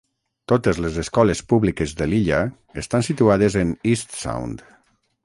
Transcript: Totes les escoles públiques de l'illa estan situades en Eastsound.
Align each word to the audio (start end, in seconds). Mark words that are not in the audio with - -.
Totes 0.51 0.77
les 0.85 0.95
escoles 1.01 1.43
públiques 1.53 1.93
de 1.99 2.07
l'illa 2.13 2.39
estan 2.85 3.05
situades 3.11 3.59
en 3.65 3.75
Eastsound. 3.93 4.65